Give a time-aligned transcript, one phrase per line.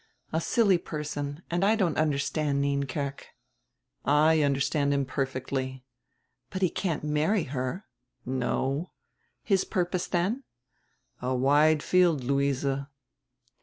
[0.33, 3.27] A silly person, and I don't understand Nienkerk."
[4.03, 5.85] "I understand him perfectly."
[6.49, 7.85] "But he can't marry her."
[8.25, 8.93] "No."
[9.43, 10.41] "His purpose, then?"
[11.21, 12.65] "A wide field, Luise."